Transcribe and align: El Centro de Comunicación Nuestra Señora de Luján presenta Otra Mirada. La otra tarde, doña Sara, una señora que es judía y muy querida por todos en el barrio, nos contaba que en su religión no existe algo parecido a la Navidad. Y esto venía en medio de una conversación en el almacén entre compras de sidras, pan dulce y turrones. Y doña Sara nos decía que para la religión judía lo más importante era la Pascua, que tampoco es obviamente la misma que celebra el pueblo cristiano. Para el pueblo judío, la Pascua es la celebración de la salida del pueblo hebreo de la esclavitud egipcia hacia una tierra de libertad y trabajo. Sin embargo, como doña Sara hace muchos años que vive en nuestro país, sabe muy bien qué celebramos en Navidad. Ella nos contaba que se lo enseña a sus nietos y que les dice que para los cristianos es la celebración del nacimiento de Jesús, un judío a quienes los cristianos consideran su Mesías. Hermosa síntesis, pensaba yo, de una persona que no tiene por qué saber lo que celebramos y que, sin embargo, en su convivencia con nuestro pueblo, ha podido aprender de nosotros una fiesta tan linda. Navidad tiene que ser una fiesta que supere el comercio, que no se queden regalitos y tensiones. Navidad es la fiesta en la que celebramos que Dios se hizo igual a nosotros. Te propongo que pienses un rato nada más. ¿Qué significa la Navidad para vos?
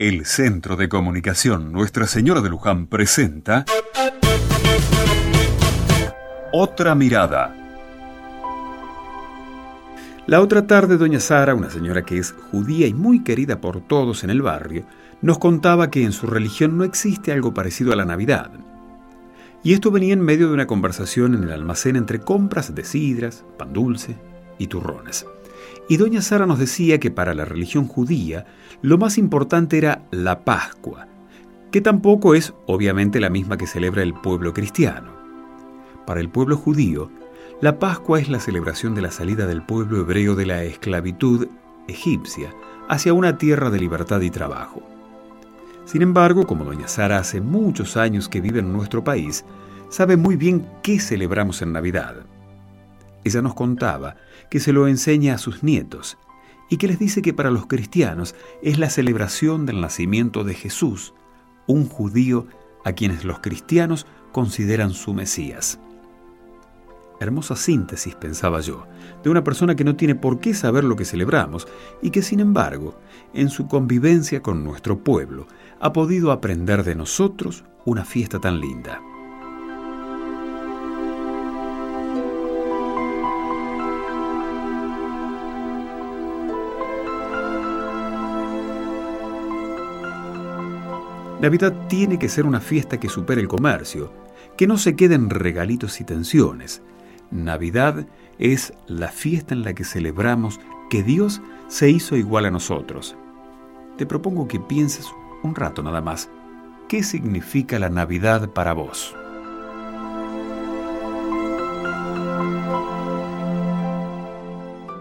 El 0.00 0.24
Centro 0.24 0.76
de 0.76 0.88
Comunicación 0.88 1.72
Nuestra 1.72 2.06
Señora 2.06 2.40
de 2.40 2.48
Luján 2.48 2.86
presenta 2.86 3.66
Otra 6.54 6.94
Mirada. 6.94 7.54
La 10.26 10.40
otra 10.40 10.66
tarde, 10.66 10.96
doña 10.96 11.20
Sara, 11.20 11.54
una 11.54 11.68
señora 11.68 12.00
que 12.00 12.16
es 12.16 12.32
judía 12.50 12.86
y 12.86 12.94
muy 12.94 13.22
querida 13.22 13.60
por 13.60 13.82
todos 13.82 14.24
en 14.24 14.30
el 14.30 14.40
barrio, 14.40 14.86
nos 15.20 15.38
contaba 15.38 15.90
que 15.90 16.02
en 16.02 16.12
su 16.12 16.26
religión 16.26 16.78
no 16.78 16.84
existe 16.84 17.30
algo 17.30 17.52
parecido 17.52 17.92
a 17.92 17.96
la 17.96 18.06
Navidad. 18.06 18.50
Y 19.62 19.74
esto 19.74 19.90
venía 19.90 20.14
en 20.14 20.22
medio 20.22 20.48
de 20.48 20.54
una 20.54 20.66
conversación 20.66 21.34
en 21.34 21.42
el 21.42 21.52
almacén 21.52 21.96
entre 21.96 22.20
compras 22.20 22.74
de 22.74 22.84
sidras, 22.84 23.44
pan 23.58 23.74
dulce 23.74 24.16
y 24.56 24.66
turrones. 24.66 25.26
Y 25.88 25.96
doña 25.96 26.22
Sara 26.22 26.46
nos 26.46 26.58
decía 26.58 26.98
que 26.98 27.10
para 27.10 27.34
la 27.34 27.44
religión 27.44 27.86
judía 27.86 28.46
lo 28.82 28.98
más 28.98 29.18
importante 29.18 29.78
era 29.78 30.02
la 30.10 30.44
Pascua, 30.44 31.06
que 31.70 31.80
tampoco 31.80 32.34
es 32.34 32.54
obviamente 32.66 33.20
la 33.20 33.30
misma 33.30 33.56
que 33.56 33.66
celebra 33.66 34.02
el 34.02 34.14
pueblo 34.14 34.52
cristiano. 34.54 35.12
Para 36.06 36.20
el 36.20 36.28
pueblo 36.28 36.56
judío, 36.56 37.10
la 37.60 37.78
Pascua 37.78 38.20
es 38.20 38.28
la 38.28 38.40
celebración 38.40 38.94
de 38.94 39.02
la 39.02 39.10
salida 39.10 39.46
del 39.46 39.62
pueblo 39.62 40.00
hebreo 40.00 40.34
de 40.34 40.46
la 40.46 40.64
esclavitud 40.64 41.48
egipcia 41.88 42.54
hacia 42.88 43.12
una 43.12 43.36
tierra 43.38 43.70
de 43.70 43.78
libertad 43.78 44.20
y 44.20 44.30
trabajo. 44.30 44.82
Sin 45.84 46.02
embargo, 46.02 46.46
como 46.46 46.64
doña 46.64 46.88
Sara 46.88 47.18
hace 47.18 47.40
muchos 47.40 47.96
años 47.96 48.28
que 48.28 48.40
vive 48.40 48.60
en 48.60 48.72
nuestro 48.72 49.04
país, 49.04 49.44
sabe 49.88 50.16
muy 50.16 50.36
bien 50.36 50.66
qué 50.82 51.00
celebramos 51.00 51.62
en 51.62 51.72
Navidad. 51.72 52.24
Ella 53.24 53.42
nos 53.42 53.54
contaba 53.54 54.16
que 54.50 54.60
se 54.60 54.72
lo 54.72 54.88
enseña 54.88 55.34
a 55.34 55.38
sus 55.38 55.62
nietos 55.62 56.18
y 56.68 56.76
que 56.76 56.88
les 56.88 56.98
dice 56.98 57.20
que 57.20 57.34
para 57.34 57.50
los 57.50 57.66
cristianos 57.66 58.34
es 58.62 58.78
la 58.78 58.90
celebración 58.90 59.66
del 59.66 59.80
nacimiento 59.80 60.44
de 60.44 60.54
Jesús, 60.54 61.14
un 61.66 61.86
judío 61.86 62.46
a 62.84 62.92
quienes 62.92 63.24
los 63.24 63.40
cristianos 63.40 64.06
consideran 64.32 64.92
su 64.92 65.12
Mesías. 65.12 65.80
Hermosa 67.18 67.54
síntesis, 67.54 68.14
pensaba 68.14 68.60
yo, 68.60 68.86
de 69.22 69.28
una 69.28 69.44
persona 69.44 69.74
que 69.74 69.84
no 69.84 69.94
tiene 69.94 70.14
por 70.14 70.40
qué 70.40 70.54
saber 70.54 70.84
lo 70.84 70.96
que 70.96 71.04
celebramos 71.04 71.68
y 72.00 72.10
que, 72.10 72.22
sin 72.22 72.40
embargo, 72.40 72.98
en 73.34 73.50
su 73.50 73.68
convivencia 73.68 74.40
con 74.40 74.64
nuestro 74.64 75.04
pueblo, 75.04 75.46
ha 75.80 75.92
podido 75.92 76.32
aprender 76.32 76.82
de 76.82 76.94
nosotros 76.94 77.64
una 77.84 78.06
fiesta 78.06 78.38
tan 78.38 78.58
linda. 78.58 79.02
Navidad 91.40 91.72
tiene 91.88 92.18
que 92.18 92.28
ser 92.28 92.44
una 92.44 92.60
fiesta 92.60 93.00
que 93.00 93.08
supere 93.08 93.40
el 93.40 93.48
comercio, 93.48 94.12
que 94.58 94.66
no 94.66 94.76
se 94.76 94.94
queden 94.94 95.30
regalitos 95.30 95.98
y 96.00 96.04
tensiones. 96.04 96.82
Navidad 97.30 98.06
es 98.38 98.74
la 98.86 99.08
fiesta 99.08 99.54
en 99.54 99.62
la 99.62 99.72
que 99.72 99.84
celebramos 99.84 100.60
que 100.90 101.02
Dios 101.02 101.40
se 101.68 101.88
hizo 101.88 102.16
igual 102.16 102.44
a 102.44 102.50
nosotros. 102.50 103.16
Te 103.96 104.04
propongo 104.04 104.48
que 104.48 104.60
pienses 104.60 105.06
un 105.42 105.54
rato 105.54 105.82
nada 105.82 106.02
más. 106.02 106.28
¿Qué 106.88 107.02
significa 107.02 107.78
la 107.78 107.88
Navidad 107.88 108.50
para 108.50 108.74
vos? 108.74 109.16